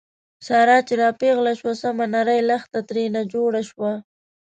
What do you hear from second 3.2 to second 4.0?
جوړه شوه.